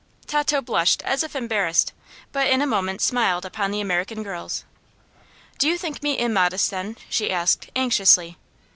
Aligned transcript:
Tato 0.25 0.61
blushed 0.61 1.03
as 1.03 1.21
if 1.21 1.35
embarrassed, 1.35 1.93
but 2.31 2.47
in 2.47 2.59
a 2.59 2.65
moment 2.65 3.01
smiled 3.01 3.45
upon 3.45 3.69
the 3.69 3.81
American 3.81 4.23
girls. 4.23 4.63
"Do 5.59 5.67
you 5.67 5.77
think 5.77 6.01
me 6.01 6.17
immodest, 6.17 6.71
then?" 6.71 6.97
she 7.07 7.29
asked, 7.29 7.69
anxiously. 7.75 8.39